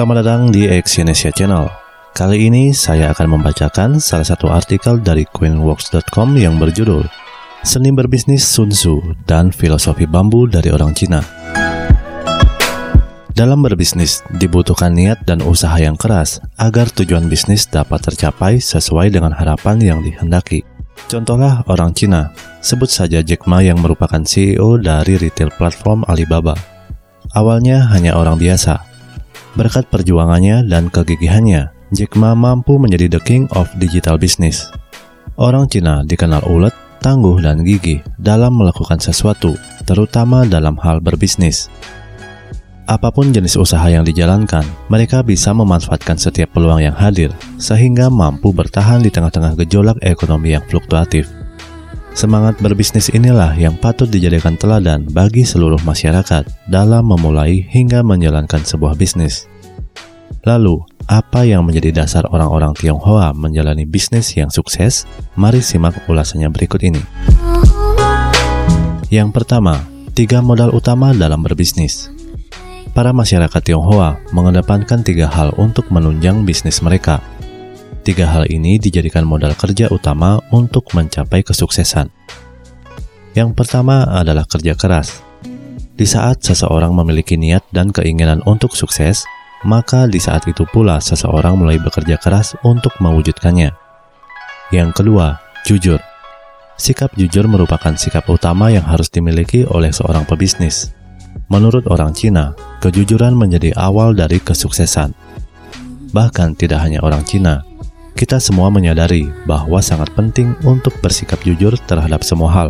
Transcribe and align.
Selamat 0.00 0.24
datang 0.24 0.48
di 0.48 0.64
Exyonesia 0.64 1.28
Channel. 1.28 1.68
Kali 2.16 2.48
ini 2.48 2.72
saya 2.72 3.12
akan 3.12 3.36
membacakan 3.36 4.00
salah 4.00 4.24
satu 4.24 4.48
artikel 4.48 4.96
dari 4.96 5.28
queenworks.com 5.28 6.40
yang 6.40 6.56
berjudul 6.56 7.04
Seni 7.60 7.92
Berbisnis 7.92 8.40
Sun 8.40 8.72
Tzu 8.72 8.96
dan 9.28 9.52
Filosofi 9.52 10.08
Bambu 10.08 10.48
dari 10.48 10.72
Orang 10.72 10.96
Cina. 10.96 11.20
Dalam 13.36 13.60
berbisnis, 13.60 14.24
dibutuhkan 14.40 14.96
niat 14.96 15.20
dan 15.28 15.44
usaha 15.44 15.76
yang 15.76 16.00
keras 16.00 16.40
agar 16.56 16.88
tujuan 16.88 17.28
bisnis 17.28 17.68
dapat 17.68 18.00
tercapai 18.00 18.56
sesuai 18.56 19.12
dengan 19.12 19.36
harapan 19.36 19.84
yang 19.84 20.00
dihendaki. 20.00 20.64
Contohlah 21.12 21.60
orang 21.68 21.92
Cina, 21.92 22.32
sebut 22.64 22.88
saja 22.88 23.20
Jack 23.20 23.44
Ma 23.44 23.60
yang 23.60 23.76
merupakan 23.84 24.24
CEO 24.24 24.80
dari 24.80 25.20
retail 25.20 25.52
platform 25.60 26.08
Alibaba. 26.08 26.56
Awalnya 27.36 27.92
hanya 27.92 28.16
orang 28.16 28.40
biasa, 28.40 28.89
Berkat 29.58 29.90
perjuangannya 29.90 30.62
dan 30.70 30.86
kegigihannya, 30.94 31.74
Jack 31.90 32.14
Ma 32.14 32.38
mampu 32.38 32.78
menjadi 32.78 33.10
the 33.10 33.20
king 33.26 33.50
of 33.58 33.66
digital 33.82 34.14
business. 34.14 34.70
Orang 35.34 35.66
Cina 35.66 36.06
dikenal 36.06 36.46
ulet, 36.46 36.70
tangguh, 37.02 37.42
dan 37.42 37.66
gigih 37.66 37.98
dalam 38.14 38.54
melakukan 38.54 39.02
sesuatu, 39.02 39.58
terutama 39.82 40.46
dalam 40.46 40.78
hal 40.78 41.02
berbisnis. 41.02 41.66
Apa 42.86 43.10
pun 43.10 43.30
jenis 43.34 43.58
usaha 43.58 43.86
yang 43.90 44.06
dijalankan, 44.06 44.62
mereka 44.86 45.22
bisa 45.22 45.50
memanfaatkan 45.50 46.18
setiap 46.18 46.54
peluang 46.54 46.82
yang 46.82 46.94
hadir, 46.94 47.34
sehingga 47.58 48.06
mampu 48.06 48.54
bertahan 48.54 49.02
di 49.02 49.10
tengah-tengah 49.10 49.58
gejolak 49.62 49.98
ekonomi 50.02 50.54
yang 50.54 50.62
fluktuatif. 50.66 51.39
Semangat 52.10 52.58
berbisnis 52.58 53.06
inilah 53.14 53.54
yang 53.54 53.78
patut 53.78 54.10
dijadikan 54.10 54.58
teladan 54.58 55.06
bagi 55.08 55.46
seluruh 55.46 55.78
masyarakat 55.86 56.42
dalam 56.66 57.06
memulai 57.06 57.62
hingga 57.70 58.02
menjalankan 58.02 58.66
sebuah 58.66 58.98
bisnis. 58.98 59.46
Lalu, 60.42 60.82
apa 61.06 61.46
yang 61.46 61.62
menjadi 61.62 62.02
dasar 62.02 62.26
orang-orang 62.26 62.74
Tionghoa 62.74 63.30
menjalani 63.36 63.86
bisnis 63.86 64.34
yang 64.34 64.50
sukses? 64.50 65.06
Mari 65.38 65.62
simak 65.62 66.02
ulasannya 66.10 66.50
berikut 66.50 66.82
ini. 66.82 67.02
Yang 69.10 69.30
pertama, 69.30 69.86
tiga 70.14 70.42
modal 70.42 70.74
utama 70.74 71.14
dalam 71.14 71.42
berbisnis. 71.46 72.10
Para 72.90 73.14
masyarakat 73.14 73.62
Tionghoa 73.62 74.18
mengedepankan 74.34 75.06
tiga 75.06 75.30
hal 75.30 75.54
untuk 75.54 75.86
menunjang 75.94 76.42
bisnis 76.42 76.82
mereka, 76.82 77.22
Tiga 78.00 78.32
hal 78.32 78.48
ini 78.48 78.80
dijadikan 78.80 79.28
modal 79.28 79.52
kerja 79.52 79.92
utama 79.92 80.40
untuk 80.56 80.88
mencapai 80.96 81.44
kesuksesan. 81.44 82.08
Yang 83.36 83.50
pertama 83.52 84.08
adalah 84.08 84.48
kerja 84.48 84.72
keras. 84.72 85.20
Di 85.94 86.08
saat 86.08 86.40
seseorang 86.40 86.96
memiliki 86.96 87.36
niat 87.36 87.60
dan 87.76 87.92
keinginan 87.92 88.40
untuk 88.48 88.72
sukses, 88.72 89.28
maka 89.68 90.08
di 90.08 90.16
saat 90.16 90.48
itu 90.48 90.64
pula 90.64 90.96
seseorang 90.96 91.60
mulai 91.60 91.76
bekerja 91.76 92.16
keras 92.16 92.56
untuk 92.64 92.96
mewujudkannya. 93.04 93.68
Yang 94.72 94.90
kedua, 94.96 95.36
jujur. 95.68 96.00
Sikap 96.80 97.12
jujur 97.20 97.44
merupakan 97.44 97.92
sikap 97.92 98.24
utama 98.32 98.72
yang 98.72 98.88
harus 98.88 99.12
dimiliki 99.12 99.68
oleh 99.68 99.92
seorang 99.92 100.24
pebisnis. 100.24 100.96
Menurut 101.52 101.84
orang 101.92 102.16
Cina, 102.16 102.56
kejujuran 102.80 103.36
menjadi 103.36 103.76
awal 103.76 104.16
dari 104.16 104.40
kesuksesan. 104.40 105.12
Bahkan 106.16 106.56
tidak 106.56 106.80
hanya 106.80 107.04
orang 107.04 107.22
Cina, 107.28 107.60
kita 108.20 108.36
semua 108.36 108.68
menyadari 108.68 109.32
bahwa 109.48 109.80
sangat 109.80 110.12
penting 110.12 110.52
untuk 110.68 110.92
bersikap 111.00 111.40
jujur 111.40 111.72
terhadap 111.88 112.20
semua 112.20 112.52
hal. 112.52 112.68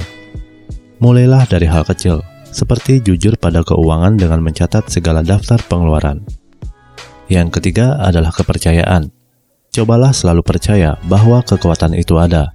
Mulailah 1.03 1.43
dari 1.51 1.67
hal 1.67 1.83
kecil, 1.83 2.23
seperti 2.55 3.03
jujur 3.03 3.35
pada 3.35 3.67
keuangan 3.67 4.15
dengan 4.15 4.47
mencatat 4.47 4.87
segala 4.87 5.27
daftar 5.27 5.59
pengeluaran. 5.67 6.23
Yang 7.27 7.59
ketiga 7.59 7.99
adalah 7.99 8.31
kepercayaan. 8.31 9.11
Cobalah 9.75 10.15
selalu 10.15 10.47
percaya 10.47 10.95
bahwa 11.11 11.43
kekuatan 11.43 11.99
itu 11.99 12.15
ada. 12.15 12.55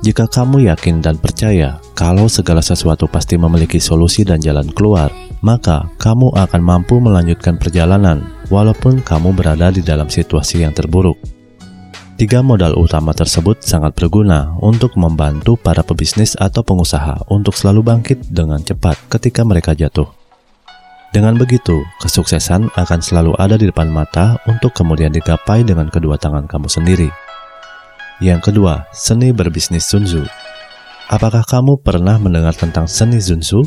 Jika 0.00 0.24
kamu 0.24 0.72
yakin 0.72 1.04
dan 1.04 1.20
percaya 1.20 1.84
kalau 1.92 2.32
segala 2.32 2.64
sesuatu 2.64 3.12
pasti 3.12 3.36
memiliki 3.36 3.76
solusi 3.76 4.24
dan 4.24 4.40
jalan 4.40 4.72
keluar, 4.72 5.12
maka 5.44 5.84
kamu 6.00 6.32
akan 6.32 6.60
mampu 6.64 6.96
melanjutkan 6.96 7.60
perjalanan 7.60 8.24
walaupun 8.48 9.04
kamu 9.04 9.36
berada 9.36 9.68
di 9.68 9.84
dalam 9.84 10.08
situasi 10.08 10.64
yang 10.64 10.72
terburuk. 10.72 11.31
Tiga 12.20 12.44
modal 12.44 12.76
utama 12.76 13.16
tersebut 13.16 13.64
sangat 13.64 13.96
berguna 13.96 14.52
untuk 14.60 14.94
membantu 15.00 15.56
para 15.56 15.80
pebisnis 15.80 16.36
atau 16.36 16.60
pengusaha 16.60 17.24
untuk 17.32 17.56
selalu 17.56 17.80
bangkit 17.80 18.28
dengan 18.28 18.60
cepat 18.60 19.00
ketika 19.08 19.42
mereka 19.42 19.72
jatuh. 19.72 20.06
Dengan 21.12 21.36
begitu, 21.36 21.84
kesuksesan 22.00 22.72
akan 22.72 23.00
selalu 23.04 23.32
ada 23.36 23.56
di 23.60 23.68
depan 23.68 23.88
mata 23.88 24.40
untuk 24.48 24.72
kemudian 24.72 25.12
digapai 25.12 25.60
dengan 25.60 25.88
kedua 25.92 26.16
tangan 26.16 26.48
kamu 26.48 26.68
sendiri. 26.72 27.08
Yang 28.20 28.52
kedua, 28.52 28.88
seni 28.96 29.28
berbisnis 29.32 29.84
Sun 29.84 30.08
Tzu. 30.08 30.24
Apakah 31.12 31.44
kamu 31.44 31.84
pernah 31.84 32.16
mendengar 32.16 32.56
tentang 32.56 32.88
seni 32.88 33.20
Sun 33.20 33.44
Tzu? 33.44 33.60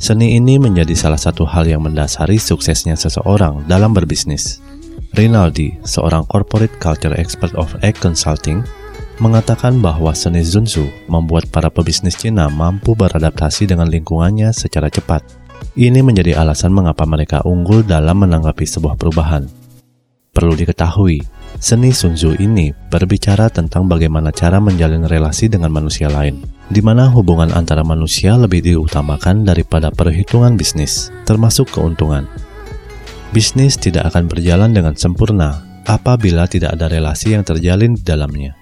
Seni 0.00 0.40
ini 0.40 0.56
menjadi 0.56 0.96
salah 0.96 1.20
satu 1.20 1.44
hal 1.44 1.68
yang 1.68 1.84
mendasari 1.84 2.40
suksesnya 2.40 2.96
seseorang 2.96 3.68
dalam 3.68 3.92
berbisnis. 3.92 4.71
Rinaldi, 5.12 5.76
seorang 5.84 6.24
corporate 6.24 6.72
culture 6.80 7.12
expert 7.20 7.52
of 7.60 7.68
egg 7.84 8.00
consulting, 8.00 8.64
mengatakan 9.20 9.76
bahwa 9.76 10.16
seni 10.16 10.40
Zunzu 10.40 10.88
membuat 11.04 11.52
para 11.52 11.68
pebisnis 11.68 12.16
Cina 12.16 12.48
mampu 12.48 12.96
beradaptasi 12.96 13.68
dengan 13.68 13.92
lingkungannya 13.92 14.56
secara 14.56 14.88
cepat. 14.88 15.20
Ini 15.76 16.00
menjadi 16.00 16.40
alasan 16.40 16.72
mengapa 16.72 17.04
mereka 17.04 17.44
unggul 17.44 17.84
dalam 17.84 18.24
menanggapi 18.24 18.64
sebuah 18.64 18.96
perubahan. 18.96 19.44
Perlu 20.32 20.56
diketahui, 20.56 21.20
seni 21.60 21.92
Sun 21.92 22.16
Tzu 22.16 22.40
ini 22.40 22.72
berbicara 22.72 23.52
tentang 23.52 23.84
bagaimana 23.84 24.32
cara 24.32 24.64
menjalin 24.64 25.04
relasi 25.04 25.52
dengan 25.52 25.76
manusia 25.76 26.08
lain, 26.08 26.40
di 26.72 26.80
mana 26.80 27.12
hubungan 27.12 27.52
antara 27.52 27.84
manusia 27.84 28.32
lebih 28.40 28.64
diutamakan 28.64 29.44
daripada 29.44 29.92
perhitungan 29.92 30.56
bisnis, 30.56 31.12
termasuk 31.28 31.68
keuntungan 31.68 32.24
bisnis 33.32 33.80
tidak 33.80 34.12
akan 34.12 34.28
berjalan 34.28 34.76
dengan 34.76 34.92
sempurna 34.92 35.64
apabila 35.88 36.44
tidak 36.44 36.76
ada 36.76 36.86
relasi 36.86 37.32
yang 37.32 37.42
terjalin 37.42 37.96
di 37.96 38.04
dalamnya. 38.04 38.52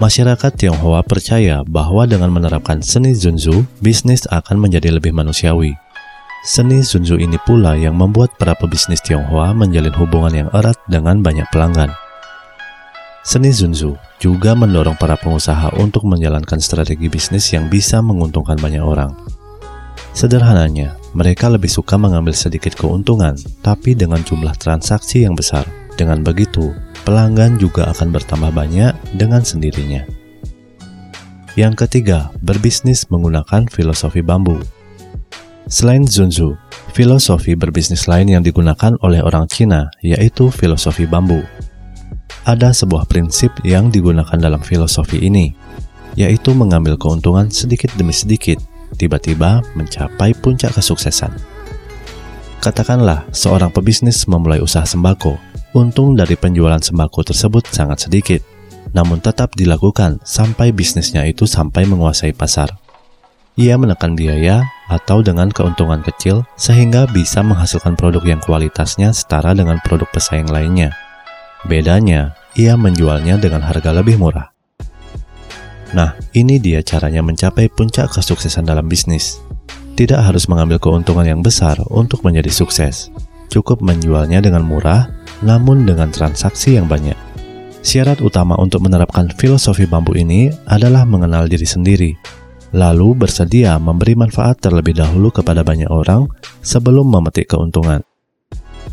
Masyarakat 0.00 0.56
Tionghoa 0.56 1.04
percaya 1.04 1.60
bahwa 1.68 2.08
dengan 2.08 2.32
menerapkan 2.32 2.80
seni 2.80 3.12
Zunzu, 3.12 3.68
bisnis 3.84 4.24
akan 4.32 4.56
menjadi 4.56 4.96
lebih 4.96 5.12
manusiawi. 5.12 5.76
Seni 6.40 6.80
Zunzu 6.80 7.20
ini 7.20 7.36
pula 7.44 7.76
yang 7.76 8.00
membuat 8.00 8.32
para 8.40 8.56
pebisnis 8.56 9.04
Tionghoa 9.04 9.52
menjalin 9.52 9.92
hubungan 9.92 10.32
yang 10.32 10.48
erat 10.56 10.80
dengan 10.88 11.20
banyak 11.20 11.44
pelanggan. 11.52 11.92
Seni 13.20 13.52
Zunzu 13.52 14.00
juga 14.16 14.56
mendorong 14.56 14.96
para 14.96 15.20
pengusaha 15.20 15.76
untuk 15.76 16.08
menjalankan 16.08 16.56
strategi 16.64 17.12
bisnis 17.12 17.44
yang 17.52 17.68
bisa 17.68 18.00
menguntungkan 18.00 18.56
banyak 18.56 18.80
orang. 18.80 19.12
Sederhananya, 20.16 20.96
mereka 21.10 21.50
lebih 21.50 21.66
suka 21.66 21.98
mengambil 21.98 22.30
sedikit 22.30 22.78
keuntungan, 22.78 23.34
tapi 23.66 23.98
dengan 23.98 24.22
jumlah 24.22 24.54
transaksi 24.54 25.26
yang 25.26 25.34
besar. 25.34 25.66
Dengan 25.98 26.22
begitu, 26.22 26.70
pelanggan 27.02 27.58
juga 27.58 27.90
akan 27.90 28.14
bertambah 28.14 28.54
banyak 28.54 28.94
dengan 29.18 29.42
sendirinya. 29.42 30.06
Yang 31.58 31.86
ketiga, 31.86 32.30
berbisnis 32.40 33.10
menggunakan 33.10 33.66
filosofi 33.66 34.22
bambu. 34.22 34.62
Selain 35.66 36.06
Zunzu, 36.06 36.54
filosofi 36.94 37.58
berbisnis 37.58 38.06
lain 38.06 38.30
yang 38.30 38.42
digunakan 38.46 38.94
oleh 39.02 39.18
orang 39.22 39.50
Cina 39.50 39.90
yaitu 40.02 40.50
filosofi 40.54 41.10
bambu. 41.10 41.42
Ada 42.46 42.70
sebuah 42.72 43.10
prinsip 43.10 43.50
yang 43.66 43.90
digunakan 43.90 44.38
dalam 44.38 44.62
filosofi 44.62 45.20
ini, 45.26 45.52
yaitu 46.14 46.54
mengambil 46.54 46.94
keuntungan 46.96 47.50
sedikit 47.50 47.90
demi 47.98 48.14
sedikit 48.14 48.62
tiba-tiba 49.00 49.64
mencapai 49.72 50.36
puncak 50.36 50.76
kesuksesan. 50.76 51.32
Katakanlah 52.60 53.24
seorang 53.32 53.72
pebisnis 53.72 54.28
memulai 54.28 54.60
usaha 54.60 54.84
sembako. 54.84 55.40
Untung 55.72 56.12
dari 56.12 56.36
penjualan 56.36 56.82
sembako 56.82 57.32
tersebut 57.32 57.64
sangat 57.72 58.04
sedikit, 58.04 58.44
namun 58.92 59.24
tetap 59.24 59.56
dilakukan 59.56 60.20
sampai 60.28 60.68
bisnisnya 60.68 61.24
itu 61.24 61.48
sampai 61.48 61.88
menguasai 61.88 62.36
pasar. 62.36 62.76
Ia 63.56 63.80
menekan 63.80 64.12
biaya 64.12 64.68
atau 64.92 65.24
dengan 65.24 65.48
keuntungan 65.48 66.04
kecil 66.04 66.44
sehingga 66.60 67.08
bisa 67.08 67.40
menghasilkan 67.40 67.96
produk 67.96 68.22
yang 68.28 68.40
kualitasnya 68.44 69.16
setara 69.16 69.56
dengan 69.56 69.80
produk 69.80 70.06
pesaing 70.12 70.52
lainnya. 70.52 70.92
Bedanya, 71.64 72.36
ia 72.58 72.76
menjualnya 72.76 73.40
dengan 73.40 73.64
harga 73.64 73.94
lebih 73.96 74.20
murah. 74.20 74.52
Nah, 75.90 76.14
ini 76.38 76.62
dia 76.62 76.82
caranya 76.86 77.18
mencapai 77.18 77.66
puncak 77.66 78.14
kesuksesan 78.14 78.62
dalam 78.62 78.86
bisnis. 78.86 79.42
Tidak 79.98 80.16
harus 80.16 80.46
mengambil 80.46 80.78
keuntungan 80.78 81.26
yang 81.26 81.42
besar 81.42 81.76
untuk 81.90 82.22
menjadi 82.22 82.48
sukses. 82.48 83.10
Cukup 83.50 83.82
menjualnya 83.82 84.38
dengan 84.38 84.62
murah, 84.62 85.10
namun 85.42 85.82
dengan 85.82 86.14
transaksi 86.14 86.78
yang 86.78 86.86
banyak. 86.86 87.18
Syarat 87.80 88.22
utama 88.22 88.54
untuk 88.60 88.84
menerapkan 88.86 89.26
filosofi 89.34 89.88
bambu 89.88 90.14
ini 90.14 90.52
adalah 90.68 91.02
mengenal 91.02 91.50
diri 91.50 91.66
sendiri, 91.66 92.12
lalu 92.70 93.16
bersedia 93.16 93.74
memberi 93.80 94.14
manfaat 94.14 94.62
terlebih 94.62 94.94
dahulu 94.94 95.34
kepada 95.34 95.66
banyak 95.66 95.90
orang 95.90 96.30
sebelum 96.62 97.08
memetik 97.08 97.50
keuntungan. 97.50 98.04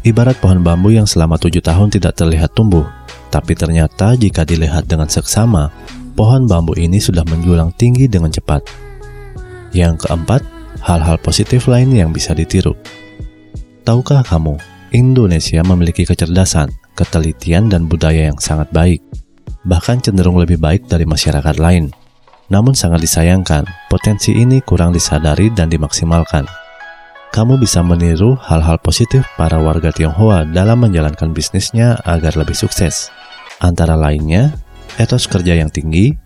Ibarat 0.02 0.40
pohon 0.40 0.64
bambu 0.64 0.96
yang 0.96 1.06
selama 1.06 1.36
tujuh 1.36 1.60
tahun 1.60 1.92
tidak 1.94 2.16
terlihat 2.16 2.56
tumbuh, 2.56 2.88
tapi 3.28 3.54
ternyata 3.60 4.16
jika 4.16 4.48
dilihat 4.48 4.88
dengan 4.88 5.12
seksama, 5.12 5.68
pohon 6.18 6.50
bambu 6.50 6.74
ini 6.74 6.98
sudah 6.98 7.22
menjulang 7.30 7.70
tinggi 7.78 8.10
dengan 8.10 8.34
cepat. 8.34 8.66
Yang 9.70 10.10
keempat, 10.10 10.42
hal-hal 10.82 11.22
positif 11.22 11.70
lain 11.70 11.94
yang 11.94 12.10
bisa 12.10 12.34
ditiru. 12.34 12.74
Tahukah 13.86 14.26
kamu, 14.26 14.58
Indonesia 14.98 15.62
memiliki 15.62 16.04
kecerdasan, 16.04 16.74
ketelitian, 16.98 17.70
dan 17.70 17.86
budaya 17.86 18.34
yang 18.34 18.42
sangat 18.42 18.74
baik, 18.74 19.06
bahkan 19.64 20.02
cenderung 20.02 20.42
lebih 20.42 20.58
baik 20.58 20.90
dari 20.90 21.06
masyarakat 21.06 21.62
lain. 21.62 21.94
Namun 22.50 22.74
sangat 22.74 23.04
disayangkan, 23.04 23.68
potensi 23.92 24.34
ini 24.34 24.64
kurang 24.64 24.96
disadari 24.96 25.54
dan 25.54 25.70
dimaksimalkan. 25.70 26.48
Kamu 27.36 27.60
bisa 27.60 27.84
meniru 27.84 28.40
hal-hal 28.40 28.80
positif 28.80 29.28
para 29.36 29.60
warga 29.60 29.92
Tionghoa 29.92 30.48
dalam 30.48 30.80
menjalankan 30.80 31.36
bisnisnya 31.36 32.00
agar 32.08 32.40
lebih 32.40 32.56
sukses. 32.56 33.12
Antara 33.60 34.00
lainnya, 34.00 34.56
etos 34.98 35.30
kerja 35.30 35.54
yang 35.58 35.70
tinggi, 35.70 36.18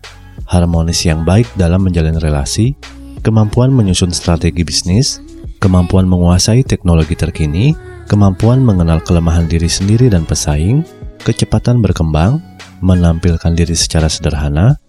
harmonis 0.48 1.04
yang 1.04 1.22
baik 1.22 1.46
dalam 1.54 1.84
menjalin 1.84 2.16
relasi, 2.18 2.74
kemampuan 3.20 3.70
menyusun 3.70 4.10
strategi 4.10 4.64
bisnis, 4.64 5.20
kemampuan 5.62 6.08
menguasai 6.08 6.64
teknologi 6.66 7.14
terkini, 7.14 7.76
kemampuan 8.10 8.64
mengenal 8.64 8.98
kelemahan 9.04 9.46
diri 9.46 9.70
sendiri 9.70 10.10
dan 10.10 10.26
pesaing, 10.26 10.82
kecepatan 11.22 11.78
berkembang, 11.78 12.42
menampilkan 12.82 13.54
diri 13.54 13.78
secara 13.78 14.10
sederhana, 14.10 14.80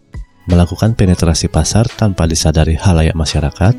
melakukan 0.50 0.98
penetrasi 0.98 1.48
pasar 1.48 1.88
tanpa 1.88 2.26
disadari 2.26 2.74
halayak 2.76 3.14
masyarakat, 3.14 3.78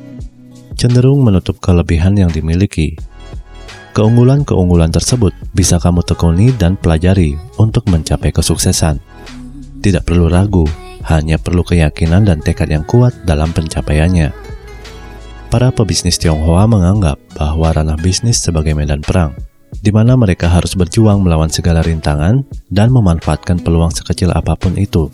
cenderung 0.78 1.26
menutup 1.26 1.58
kelebihan 1.58 2.14
yang 2.14 2.30
dimiliki. 2.30 2.94
Keunggulan-keunggulan 3.94 4.90
tersebut 4.90 5.30
bisa 5.54 5.78
kamu 5.78 6.02
tekuni 6.02 6.50
dan 6.58 6.74
pelajari 6.74 7.38
untuk 7.62 7.86
mencapai 7.86 8.34
kesuksesan. 8.34 8.98
Tidak 9.84 10.00
perlu 10.00 10.32
ragu, 10.32 10.64
hanya 11.12 11.36
perlu 11.36 11.60
keyakinan 11.60 12.24
dan 12.24 12.40
tekad 12.40 12.72
yang 12.72 12.88
kuat 12.88 13.12
dalam 13.28 13.52
pencapaiannya. 13.52 14.32
Para 15.52 15.68
pebisnis 15.68 16.16
Tionghoa 16.16 16.64
menganggap 16.64 17.20
bahwa 17.36 17.68
ranah 17.68 18.00
bisnis 18.00 18.40
sebagai 18.40 18.72
medan 18.72 19.04
perang, 19.04 19.36
di 19.84 19.92
mana 19.92 20.16
mereka 20.16 20.48
harus 20.48 20.72
berjuang 20.72 21.20
melawan 21.20 21.52
segala 21.52 21.84
rintangan 21.84 22.48
dan 22.72 22.88
memanfaatkan 22.88 23.60
peluang 23.60 23.92
sekecil 23.92 24.32
apa 24.32 24.56
pun 24.56 24.72
itu 24.80 25.12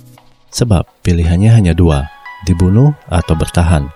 Sebab 0.50 0.82
pilihannya 1.06 1.50
hanya 1.54 1.72
dua, 1.72 2.10
dibunuh 2.42 2.90
atau 3.06 3.38
bertahan. 3.38 3.86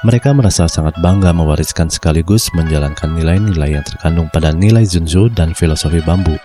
Mereka 0.00 0.32
merasa 0.32 0.64
sangat 0.64 0.96
bangga 1.02 1.34
mewariskan 1.36 1.92
sekaligus 1.92 2.48
menjalankan 2.56 3.12
nilai-nilai 3.12 3.76
yang 3.76 3.84
terkandung 3.84 4.32
pada 4.32 4.54
nilai 4.54 4.86
Zunzu 4.88 5.28
dan 5.28 5.52
filosofi 5.52 6.00
bambu. 6.00 6.38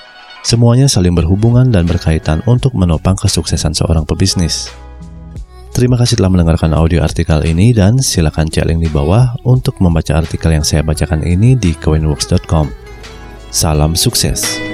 Semuanya 0.44 0.92
saling 0.92 1.16
berhubungan 1.16 1.72
dan 1.72 1.88
berkaitan 1.88 2.44
untuk 2.44 2.76
menopang 2.76 3.16
kesuksesan 3.16 3.72
seorang 3.72 4.04
pebisnis. 4.04 4.68
Terima 5.72 5.96
kasih 5.96 6.20
telah 6.20 6.30
mendengarkan 6.30 6.76
audio 6.76 7.02
artikel 7.02 7.42
ini 7.48 7.72
dan 7.72 7.98
silakan 7.98 8.52
cek 8.52 8.68
link 8.68 8.84
di 8.86 8.92
bawah 8.92 9.34
untuk 9.48 9.80
membaca 9.80 10.20
artikel 10.20 10.54
yang 10.54 10.62
saya 10.62 10.84
bacakan 10.84 11.24
ini 11.24 11.56
di 11.56 11.72
coinworks.com. 11.74 12.70
Salam 13.50 13.96
sukses. 13.96 14.73